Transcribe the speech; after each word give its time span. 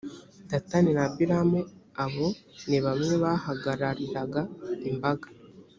datani 0.49 0.89
na 0.95 1.01
abiramu 1.07 1.59
abo, 2.03 2.27
ni 2.69 2.77
bamwe 2.85 3.13
bahagarariraga 3.23 4.41
imbaga. 4.89 5.27